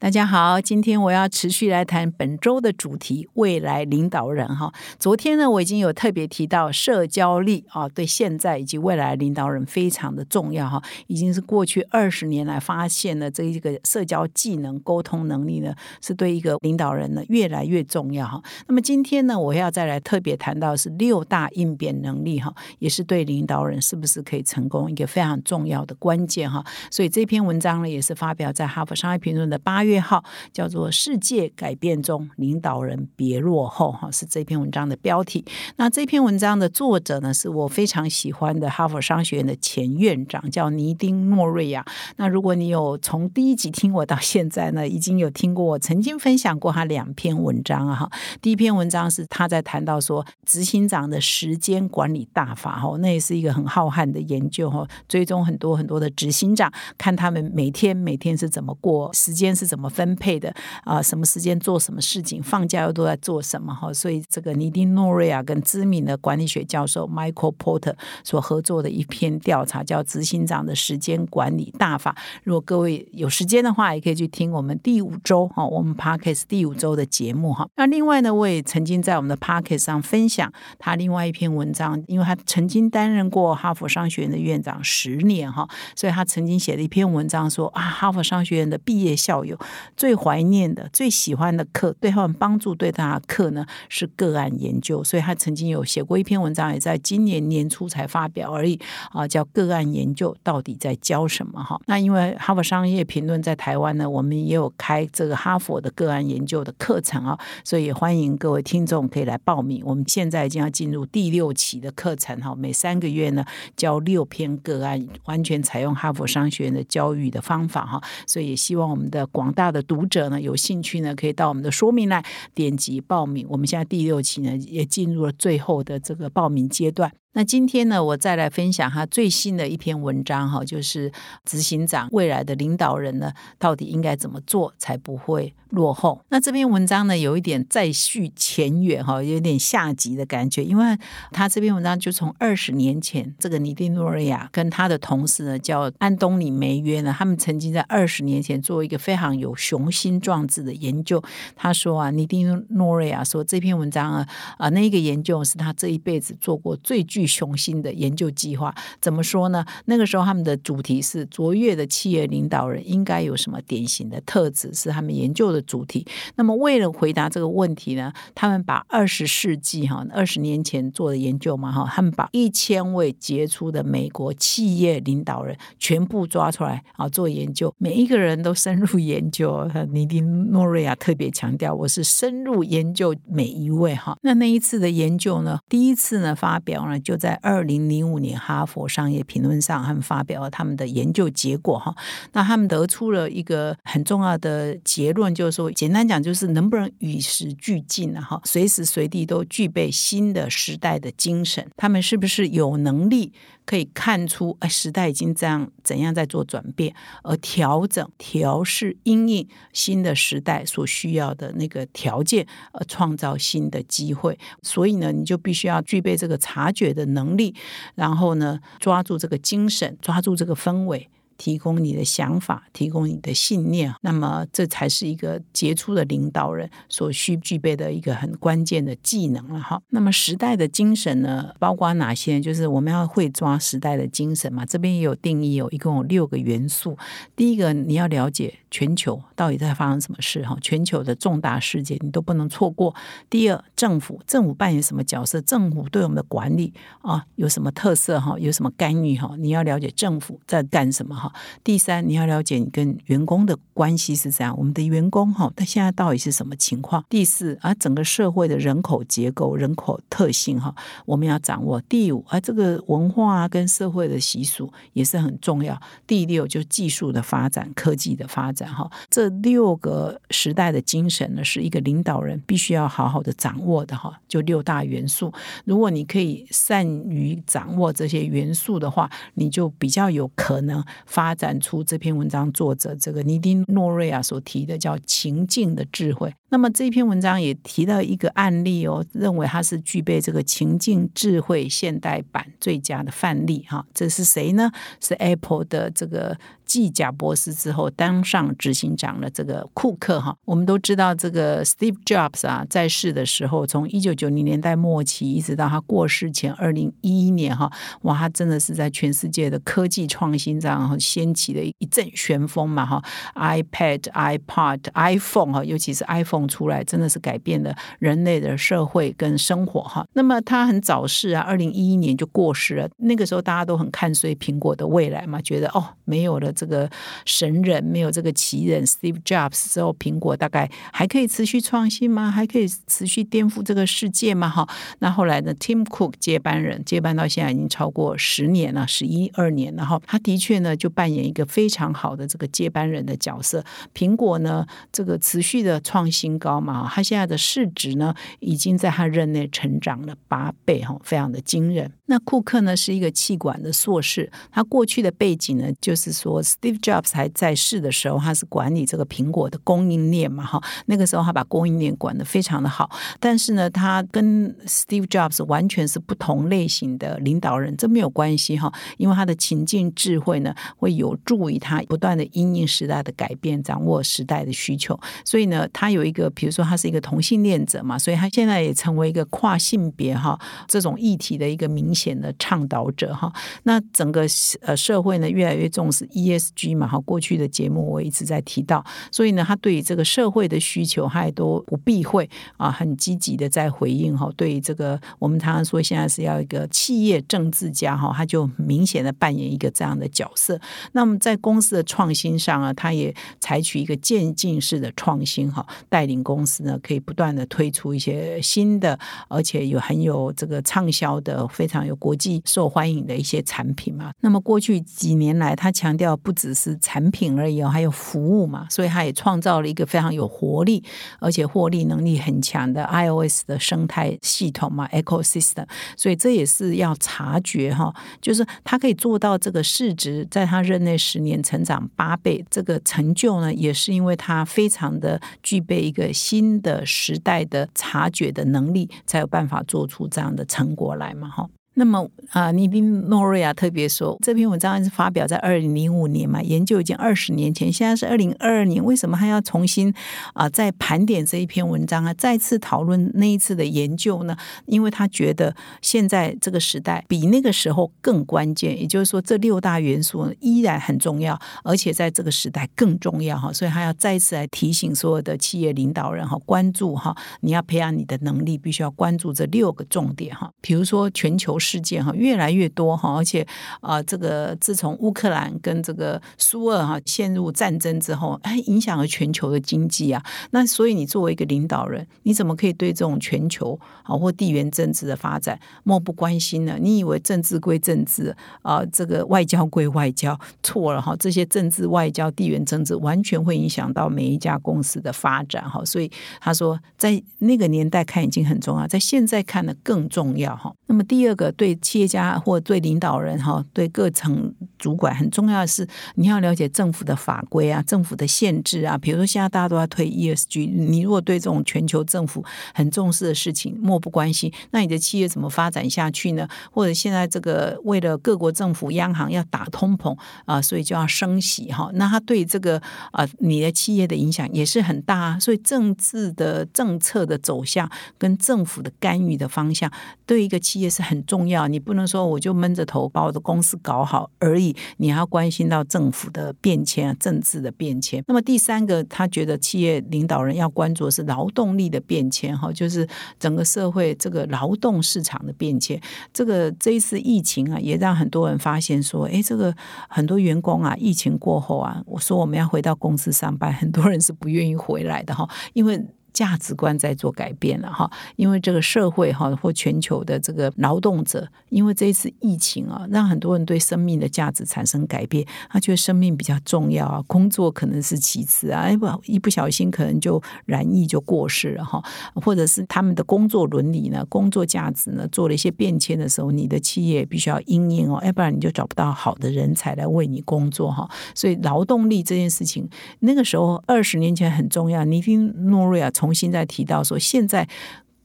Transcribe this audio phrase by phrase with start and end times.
[0.00, 4.46] 大家好，今天我要持续来谈本周的主题——未来领导人。
[4.46, 10.68] 哈，昨天呢，我已经有特别提到社交力啊，对现在以及未来领导人非常的重要。
[10.68, 18.24] 哈，已经是过去二十年来发现了这一个社交技能、沟通能力呢，是对一个领导人呢越来越重要。
[18.24, 22.38] 哈，那么今天呢，我要再来特别谈到是六大应变能力。
[22.38, 26.48] 哈，也是对领导人是不是可以成功一个非常重要的关键。
[26.48, 29.87] 哈，所以这篇文章呢，也是发表在《哈佛商业评论》的八月。
[29.88, 35.44] 月号叫做“世界改变中，领导人别落后”哈，是这篇文章的标题。
[35.76, 41.82] 那这篇文章的作者呢，是我非常喜欢的哈佛商学院的前院长，叫尼丁诺瑞亚。
[42.16, 48.10] 那如果你有从第一集听我到现在呢，已经有听过我曾经分享过他两篇文章啊哈。
[48.42, 59.77] 第一篇文章是他在谈到说执行长的时间管理大法哈，那也是一个很浩瀚的研究哈，追踪很多很多的执行长，看他们每天每天是怎么过，时间是怎么。
[59.78, 63.92] 怎么分配的啊，什么时间做什么事情，放假又都在做什么哈？
[63.92, 72.10] 所以这个尼丁诺瑞亚跟知名的管理学教授 Michael Porter 所合作的一篇调查，叫《执行长的时间管理大法》。
[72.42, 77.68] 如果各位有时间的话，也可以去听我们第五周哈，我们 Parkes 第五周的节目哈。
[77.76, 89.56] 那另外呢，我也曾经在我们的 Parkes 上分享他另外一篇文章，因为他曾经担任过哈佛商学院的院长十年哈，所以他曾经写了一篇文章说啊，哈佛商学院的毕业校友。
[89.96, 95.02] 最怀念的、最喜欢的课，对他们帮助最大的课呢，是个案研究。
[95.02, 98.78] 所以他曾经有写过一篇文章，也在今年年初才发表而已
[99.10, 101.80] 啊，叫《个案研究到底在教什么》哈。
[101.86, 109.82] 那因为哈佛商业评论在台湾呢，我们也有开这个哈佛的个案研究的课程啊，所以也欢迎各位听众可以来报名。
[109.84, 113.44] 我们现在已经要进入第六期的课程哈，每三个月呢
[113.76, 119.82] 教六篇个案，完全采用哈佛商学院的教育的方法哈，所以也希望我们的广大的。
[119.82, 122.22] 读者呢，有兴趣呢，可以到我们的说明栏
[122.54, 123.44] 点击报名。
[123.48, 127.10] 我们现在第六期呢，也进入了最后的这个报名阶段。
[127.38, 131.12] 那今天呢，我再来分享他最新的一篇文章哈，就是
[131.44, 136.20] 执行长未来的领导人呢，到底应该怎么做才不会落后？
[136.30, 140.98] 那这篇文章呢，有一点再续前缘哈，有点下集的感觉，因为
[141.30, 151.22] 他这篇文章就从二十年前，这个尼丁诺瑞亚跟他的同事呢，叫安东尼梅约呢，他们曾经在二十年前做一个非常有雄心壮志的研究。
[151.54, 159.64] 他说啊，尼丁诺瑞亚说这篇文章啊啊，那个研究是他这一辈子做过最具雄心的研究计划怎么说呢？
[159.84, 166.06] 那个时候他们的主题是卓越的企业领导人应该有什么典型的特质，是他们研究的主题。
[166.36, 179.68] 那么为了回答这个问题呢，他们把二十世纪哈二十年前做的研究嘛哈，他们把一千位杰出的美国企业领导人全部抓出来啊做研究，每一个人都深入研究。
[179.90, 184.16] 尼丁诺瑞亚特别强调，我是深入研究每一位哈。
[184.22, 186.98] 那那一次的研究呢，第一次呢发表呢。
[187.08, 191.96] 就在二零零五年，哈佛商业评论上，他们发表了他们的研究结果哈。
[192.34, 198.12] 那他们得出了一个很重要的结论，就是说，简单讲，就是能不能与时俱进？
[198.20, 201.66] 哈，随时随地都具备新的时代的精神。
[201.78, 203.32] 他们是不是有能力
[203.68, 206.92] 可以看出，哎，时代已经这样怎样在做转变，
[207.22, 214.36] 而调整、调试、因应新的时代所需要的那个条件，而创造新的机会？
[214.62, 216.88] 所以呢，你就必须要具备这个察觉。
[216.88, 217.54] 的能力，
[217.96, 221.06] 然后呢，抓住这个精神，抓住这个氛围。
[221.38, 229.80] 提供你的想法，提供你的信念，那么这才是一个杰出的领导人所需具备的一个很关键的技能了哈。
[229.88, 232.40] 那么时代的精神呢，包括哪些？
[232.40, 234.66] 就是我们要会抓时代的精神嘛。
[234.66, 236.98] 这边也有定义，有一共有六个元素。
[237.36, 242.92] 第一个，你要了解全球到底在发生什么事哈，全球的重大事件你都不能错过。
[243.30, 245.40] 第二，政府政府扮演什么角色？
[245.40, 248.36] 政府对我们的管理啊有什么特色哈？
[248.38, 249.34] 有什么干预哈？
[249.38, 251.27] 你要了解政府在干什么哈？
[251.62, 257.04] 第三，你要了解你跟员工的关系是怎样，我们的员工哈，他现在到底是什么情况？
[257.08, 260.74] 第四，啊，整个社会的人口结构、人口特性哈，
[261.06, 261.80] 我们要掌握。
[261.82, 265.80] 第五，啊，这个文化啊跟社会的习俗也是很重要。
[266.06, 274.20] 第六，就技术的发展、科技的发展哈，这六个时代的精神呢，是一个领导人必须要好好的掌握的哈。
[274.28, 275.32] 就六大元素，
[275.64, 280.84] 如果你可以善于掌握这些元素的话，你就比较有可能。
[281.18, 286.32] 发展出这篇文章作者这个尼丁诺瑞啊所提的叫情境的智慧。
[286.50, 293.84] 那么这篇文章也提到一个案例哦，认为它是具备这个情境智慧现代版最佳的范例哈。
[293.92, 294.70] 这是谁呢？
[295.00, 296.38] 是 Apple 的这个。
[296.68, 307.72] 继贾博士之后当上执行长的这个库克哈，我们都知道这个 Steve Jobs 啊，在世的时候，从一九九零年代末期一直到他过世前二零一一年哈，
[308.02, 313.02] 哇，他真的是在全世界的科技创新上掀起了一阵旋风嘛哈
[313.34, 320.06] ，iPad、iPod、iPhone 哈，尤其是 iPhone 出来，真的是改变了人类的社会跟生活哈。
[320.12, 322.86] 那么他很早逝啊，二零一一年就过世了。
[322.98, 326.52] 那个时候大家都很看衰苹果的未来嘛，觉得哦，没有了。
[326.58, 326.90] 这个
[327.24, 332.30] 神人没有这个奇人 Steve Jobs 之后，苹果大概还可以持续创新吗？
[332.30, 334.48] 还可以持续颠覆这个世界吗？
[334.48, 334.68] 哈，
[334.98, 340.00] 那后来呢？Tim Cook 接班人接班到现在已经超过十年了，十一二年了哈。
[340.06, 343.64] 他的确呢，就扮演一个非常好的这个接班人的角色。
[343.94, 351.92] 苹果呢，这个持续的创新高嘛，他现在的市值呢，已经在他任内成长了八倍哈，非常的惊人。
[352.06, 356.42] 那库克呢，是一个气管的硕士，他过去的背景呢，就是说。
[356.48, 362.90] Steve Jobs 还在世的时候，他是管理这个苹果的供应链嘛，哈，那个时候他把供应链管得非常的好。
[363.20, 374.98] 但是呢，他跟 Steve Jobs 完全是不同类型的领导人，这没有关系哈，因为他的情境智慧呢，会有助于他不断的因应时代的改变，掌握时代的需求。
[375.24, 383.32] 所以呢，他有一个，比如说他是一个同性恋者嘛，所以他现在也成为一个跨性别哈这种议题的一个明显的倡导者哈。
[383.64, 384.24] 那整个
[384.60, 386.28] 呃社会呢，越来越重视 E。
[386.38, 386.52] S.
[386.54, 386.74] G.
[386.74, 394.30] 嘛，哈，过去的节目我一直在提到，所以呢，他对于这个社会的需求，他也都不避讳啊，很积极的在回应哈。
[394.36, 400.60] 对于这个，我们常常说现在是要一个企业政治家哈，他就明显的扮演一个这样的角色。
[400.92, 408.98] 那么在公司的创新上啊，他也采取一个渐进式的创新哈，带领公司呢可以不断的推出一些新的，
[409.28, 414.12] 而且有很有这个畅销的、非常有国际受欢迎的一些产品嘛。
[414.20, 416.16] 那么过去几年来，他强调。
[416.28, 420.84] 不只是产品而已哦，还有服务嘛，所以他也创造了一个非常有活力，
[421.20, 425.66] 而且获利能力很强的 iOS 的生态系统嘛，ecosystem。
[425.96, 427.90] 所以这也是要察觉哈，
[428.20, 441.48] 就是他可以做到这个市值在他任内十年成长八倍，这个成就呢，也是因为他非常的具备一个新的时代的察觉的能力，才有办法做出这样的成果来嘛，哈。
[441.78, 449.94] 那么啊，尼丁诺瑞亚特别说，这篇文章是发表在二零零五年嘛，研究已经二十年前，现在是二零二二年，为什么还要重新
[450.34, 454.36] 啊再盘点这一篇文章啊，再次讨论那一次的研究呢？
[454.66, 471.56] 因为他觉得现在这个时代比那个时候更关键，也就是说，这六大元素依然很重要，而且在这个时代更重要哈，所以他要再次来提醒所有的企业领导人哈，关注哈，你要培养你的能力，必须要关注这六个重点哈，比如说全球。
[471.68, 473.46] 事件哈越来越多哈，而且
[473.82, 480.24] 啊，这个自从乌克兰跟这个苏俄哈陷入战争之后，哎，影响了全球的经济啊。
[480.52, 486.78] 那所以你作为一个领导人，你怎么可以对这种全球啊或地缘政治的发展漠不关心呢？
[486.80, 491.14] 你以为政治归政治啊，这个外交归外交，错了哈。
[491.18, 495.84] 这些政治、外交、地缘政治完全会影响到每一家公司的发展哈。
[495.84, 496.10] 所以
[496.40, 500.72] 他说，在那个年代看已经很重要，在现在看呢更重要哈。
[500.86, 501.52] 那么第二个。
[501.58, 508.96] 对企业家或对领导人哈，对各层主管很重要的是，你要了解政府的法规啊，政府的限制啊。
[508.96, 516.46] 比如说现在大家都要推 ESG，你如果对这种全球政府很重视的事情漠不关心，那你的企业怎么发展下去呢？
[516.70, 525.38] 或者现在这个为了各国政府央行要打通膨啊，所以就要升息哈，那他对这个啊你的企业的影响也是很大啊。
[525.40, 529.90] 所以政治的政策的走向跟政府的干预的方向，
[530.24, 531.47] 对一个企业是很重。
[531.48, 538.22] 要你不能说我就闷着头把我的公司搞好而已，你还要关心到政府的变迁啊，政治的变迁。
[538.26, 543.06] 那么第三个，他觉得企业领导人要关注的是劳动力的变迁哈，就是
[543.38, 546.00] 整个社会这个劳动市场的变迁。
[546.32, 549.74] 这个这一次疫情啊，也让很多人发现说，哎，这个
[550.08, 556.04] 很多员工啊，疫情过后啊，我说我们要回到公司上班，很多人是不愿意回来的哈，因为。
[556.32, 572.02] 价值观在做改变了哈，因为这个社会哈或全球的这个劳动者，因为这一次疫情啊，让很多人对生命的价值产生改变，他觉得生命比较重要啊，工作可能是其次啊，哎不一不小心可能就染疫就过世了哈，
[572.34, 581.08] 或者是他们的工作伦理呢、工作价值呢做了一些变迁的时候，你的企业必须要应应哦，要不然你就找不到好的人才来为你工作哈。
[581.34, 582.88] 所以劳动力这件事情，
[583.20, 587.68] 那个时候二十年前很重要，你听诺瑞亚重新再提到说，现在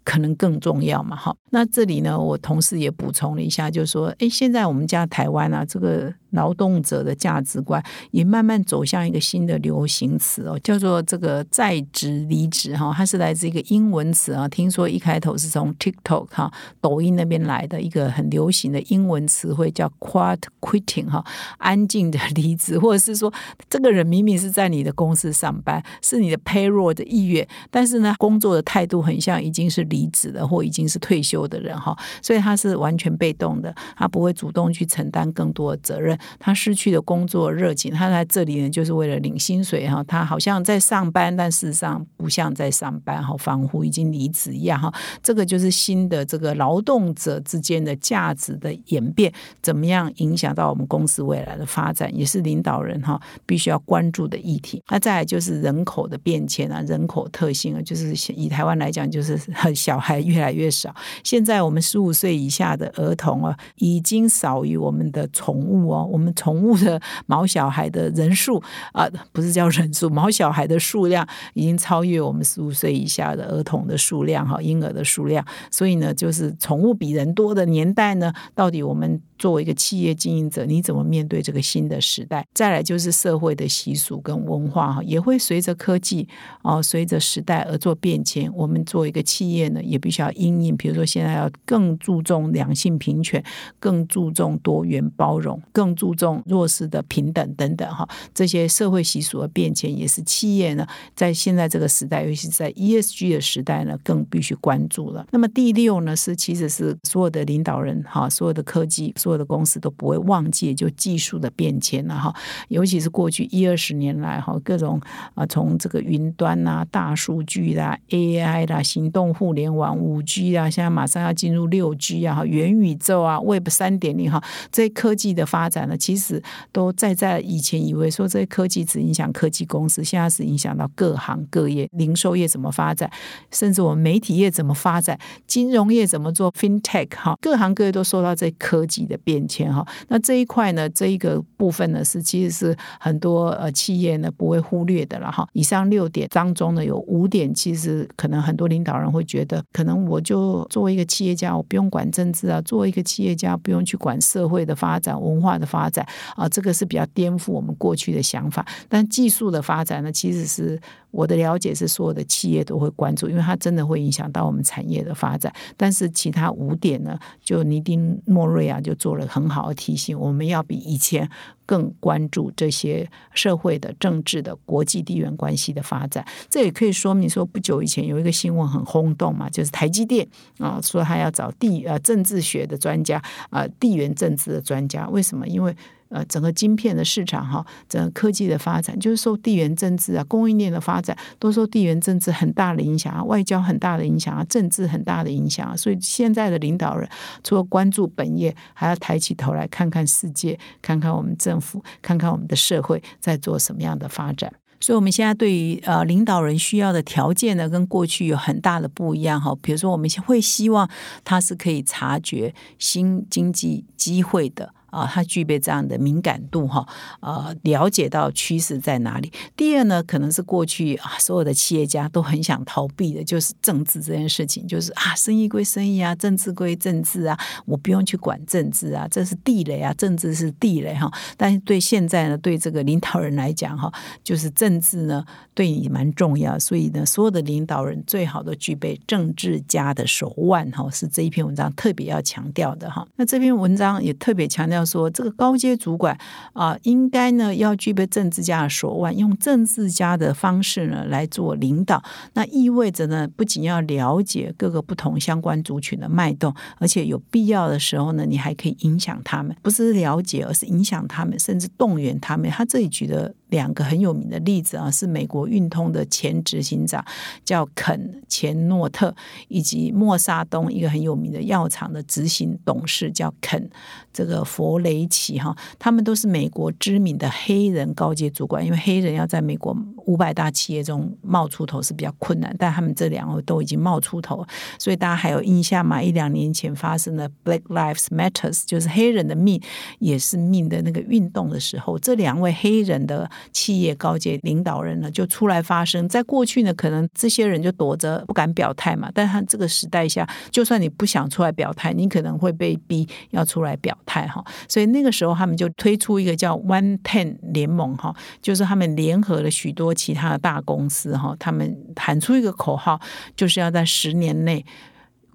[0.03, 1.15] 可能更重要嘛？
[1.15, 6.11] 哈，那这里呢，我同时也补充了一下，就是说，哎，现在我们家台湾啊，这个。
[6.33, 7.79] 劳动者的价值观
[8.09, 14.47] 也慢慢走向一个新的流行词哦，叫做这个在职离职哈，它是来自一个英文词啊。
[14.47, 21.23] 听说一开头是从 TikTok 哈抖音那边来的一个很流行的英文词汇，叫 Quiet Quitting 哈，
[21.59, 23.31] 安静的离职，或者是说
[23.69, 36.17] 这个人明明是在你的公司上班，是你的 payroll 的意愿，但是呢，工作的态度很像已经是离职了或已经是退休的人哈，所以他是完全被动的，他不会主动去承担更多的责任。
[36.39, 40.03] 他失去了工作热情，他在这里呢，就是为了领薪水哈。
[40.03, 44.93] 他好像在上班，但事实上不像在上班哈，仿佛已经离职一样哈。
[45.21, 49.31] 这个就是新的这个劳动者之间的价值的演变，
[49.61, 54.83] 怎么样影响到我们公司未来的发展，也是领导人哈必须要关注的议题。
[54.89, 59.39] 那再来就是人口的变迁啊，人口特性啊，就是以台湾来讲，就是
[59.75, 60.93] 小孩越来越少。
[61.33, 66.07] 现在我们十五岁以下的儿童啊，已经少于我们的宠物哦。
[66.11, 68.61] 我们宠物的毛小孩的人数
[68.91, 75.43] 啊，不是叫人数，毛小孩的数量已经超越我们十五岁以下的儿童的数量哈，婴儿的数量。
[75.71, 82.45] 所以呢，就是宠物比人多的年代呢，到底我们作为一个企业经营者，你怎么面对这个新的时代？
[82.53, 86.27] 再来就是社会的习俗跟文化哈，也会随着科技
[86.61, 88.53] 哦，随着时代而做变迁。
[88.53, 93.43] 我们做一个企业呢，也必须要因应，比如说现那要更注重两性平权，
[93.79, 96.13] 更注重多元包容，更注。
[96.13, 105.25] 重弱势的平等等等哈，这些社会习俗的变迁也是企业呢在现在这个时代，尤其是在 ESG 的时代呢，更必须关注了。
[105.31, 112.31] 那么第六呢，是其实是所有的领导人哈，所有的科技，所有的公司都不会忘记就技术的变迁了哈。
[112.67, 115.01] 尤其是过去一二十年来哈，各种
[115.33, 124.41] 啊，从这个云端啊、大数据啦、AI 啦、行动互联网、五 G 啊，现在马马上要进入六 G 啊、元宇宙啊、Web 三点零哈，
[124.71, 125.97] 这些科技的发展呢。
[125.97, 126.41] 其实
[126.71, 133.11] 都在在以前以为说这些科技只影响科技公司，现在是影响到各行各业，零售业怎么发展，
[133.51, 139.85] 甚至我们媒体业怎么发展，金融业怎么做，FinTech 哈，各行各业都受到这科技的变迁哈。
[140.07, 145.45] 那这一块呢，这一个部分呢，是其实是很多呃企业呢不会忽略的了哈。
[145.51, 156.07] 以上六点当中呢，有五点其实可能很多领导人会觉得，可能我就作为一个企业家，我不用管政治啊，作为一个企业家不用去管社会的发展、文化的发展。
[156.35, 158.65] 啊，这个是比较颠覆我们过去的想法。
[158.87, 160.79] 但技术的发展呢，其实是
[161.13, 165.53] 我的了解是所有的企业都会关注，因为它真的会影响到我们产业的发展。
[165.77, 171.29] 但是其他五点呢，就尼丁莫瑞啊，就做了很好的提醒，我们要比以前
[171.67, 176.25] 更关注这些社会的、政治的、国际地缘关系的发展。
[176.49, 180.27] 这也可以说明说，不久以前有一个新闻很轰动嘛，就是台积电
[180.57, 185.07] 啊，说他要找地呃政治学的专家啊，地缘政治的专家。
[185.09, 185.47] 为什么？
[185.47, 185.75] 因为
[186.13, 195.75] 呃，整个晶片的市场哈，整个科技的发展，就是受地缘政治啊、供应链的发展，都受地缘政治很大的影响啊，外交很大的影响啊，政治很大的影响啊。
[195.75, 197.09] 所以现在的领导人
[197.43, 204.53] 除了关注本业，还要抬起头来看看世界，看看我们政府，看看我们的社会在做什么样的发展。
[204.79, 209.55] 所以，我们现在对于呃领导人需要的条件呢，跟过去有很大的不一样哈。
[209.61, 210.87] 比如说，我们会希望
[211.23, 214.73] 他是可以察觉新经济机会的。
[214.93, 216.87] 啊，他具备这样的敏感度哈，
[217.19, 219.33] 呃，了解到趋势在哪里。
[219.57, 227.35] 第二呢，可能是过去啊，所有的企业家都很想逃避的，就是政治这件事情，就是啊，生意归生意啊，政治归政治啊，
[227.65, 231.11] 我不用去管政治啊，这是地雷啊，政治是地雷哈。
[231.35, 233.91] 但是对现在呢，对这个领导人来讲哈，
[234.23, 243.07] 就是政治呢对你蛮重要，所以呢，所有的领导人最好都具备政治家的手腕哈，是这一篇文章特别要强调的哈。
[243.15, 244.82] 那这篇文章也特别强调。
[244.85, 246.17] 说这个高阶主管
[246.53, 252.03] 啊，应该呢要具备政治家的手腕，用政治家的方式呢来做领导。
[252.33, 262.49] 那意味着呢，不仅要了解各个不同相关族群的脉动，而且有必要的时候呢，你还可以影响他们，不是了解，而是影响他们，甚至动员他们。
[262.49, 263.33] 他这里举的。
[263.53, 267.05] 两个很有名的例子啊，是美国运通的前执行长
[267.45, 269.15] 叫肯钱诺特，
[269.47, 273.69] 以及莫沙东一个很有名的药厂的执行董事叫肯
[274.11, 284.43] 这个佛雷奇哈，他们都是美国知名的黑人高阶主管，因为黑人要在美国五百大企业中冒出头是比较困难，但他们这两位都已经冒出头，
[284.79, 286.01] 所以大家还有印象吗？
[286.01, 289.61] 一两年前发生的 Black Lives Matters，就是黑人的命
[289.99, 296.07] 也是命的那个运动的时候，这两位黑人的企业高阶领导人呢就出来发声。
[296.07, 304.43] 在过去呢，可能这些人就躲着不敢表态嘛，但他这个时代下，就算你不想出来表态，你可能会被逼要出来表态哈。
[304.67, 312.99] 所以那个时候他们就推出一个叫 One Ten 联盟哈，就是他们联合了许多其他的大公司哈，他们喊出一个口号，
[313.35, 314.65] 就是要在十年内。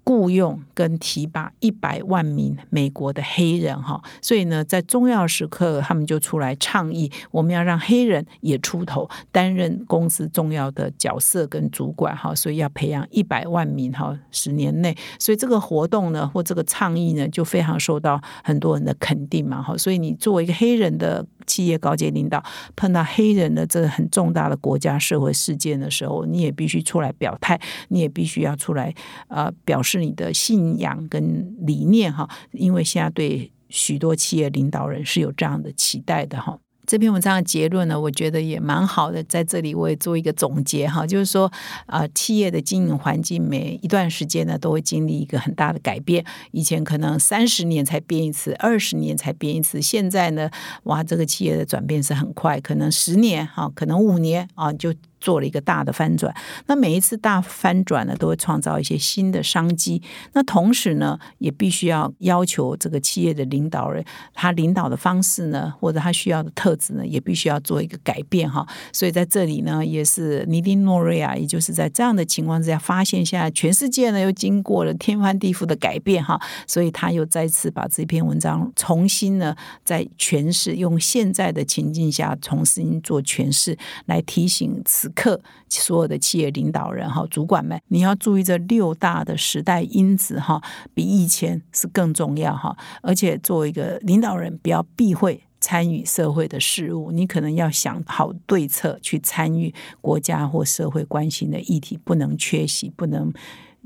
[0.09, 22.43] 雇佣跟提拔一百万名美国的黑人哈，所以呢，在重要时刻，他们就出来倡议，我们要让黑人也出头，担任公司重要的角色跟主管哈，所以要培养一百万名哈，十年内，所以这个活动呢，或这个倡议呢，就非常受到很多人的肯定嘛哈，所以你作为一个黑人的企业高阶领导，
[22.75, 28.91] 碰到黑人的这个很重大的国家社会事件的时候，你也必须出来表态，你也必须要出来
[29.27, 29.98] 呃表示。
[29.99, 36.57] 你的信仰跟理念哈，因为现在对许多企业领导人是有这样的期待的哈。
[36.87, 41.51] 这篇文章的结论呢，我觉得也蛮好的，在这里我也做一个总结哈，就是说
[41.85, 46.25] 啊，企业的经营环境每一段时间呢，都会经历一个很大的改变。
[46.49, 50.49] 以前可能三十年才变一次，二十年才变一次，现在呢，
[50.85, 54.91] 哇，这个企业的转变是很快，可能十年哈，可能五年啊就。
[55.19, 56.33] 做了一个大的翻转，
[56.67, 60.01] 那每一次大翻转呢，都会创造一些新的商机。
[60.33, 68.65] 那同时呢，也必须要要求这个企业的领导人，他领导的方式呢，或者他需要的特质呢，也必须要做一个改变哈。
[68.93, 85.08] 所以在这里呢，也是尼丁诺瑞亚，也就是在这样的情况之下，发现现在全世界呢又经过了天翻地覆的改变哈，所以他又再次把这篇文章重新呢在诠释，用现在的情境下重新做诠释，来提醒此。
[85.09, 90.61] 刻所有的企业领导人哈，主管们，你要注意这六大的时代因子哈，
[90.93, 92.75] 比以前是更重要哈。
[93.01, 103.33] 而且作为一个领导人，不要避讳参与社会的事务，你可能要想好对策去参与国家或社会关心的议题，不能缺席，不能。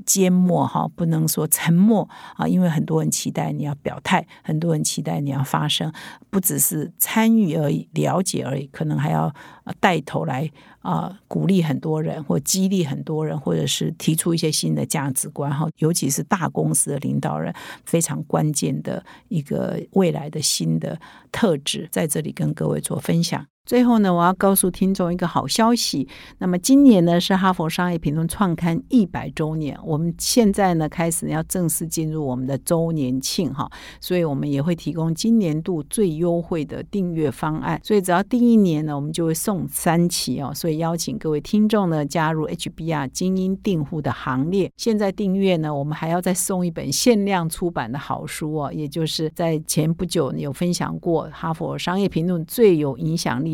[0.06, 5.92] 缄默哈，不能说沉默啊，因为很多人期待你要表态，很多人期待你要发声，
[6.30, 9.34] 不只是参与而已，了解而已，可能还要
[9.80, 17.54] 带头来啊，鼓励很多人，或激励很多人，或者是提出一些新的价值观哈，尤其是大公司的领导人，
[17.84, 21.00] 非常关键的一个未来的新的
[21.32, 23.46] 特质，在这里跟各位做分享。
[23.66, 26.06] 最后呢，我要告诉听众一个好消息。
[26.36, 33.66] 那么今年呢是哈佛商业评论创刊一百周年，我们现在呢开始要正式进入我们的周年庆哈，
[34.02, 37.80] 所以我们也会提供今年度最优惠的订阅方案。
[37.82, 40.52] 所以只要订一年呢，我们就会送三期哦。
[40.54, 44.70] 所以邀请各位听众呢加入 HBR 精英订户的行列。
[44.76, 53.53] 现在订阅呢，我们还要再送一本限量出版的好书哦，也就是在前不久有分享过哈佛商业评论最有影响力。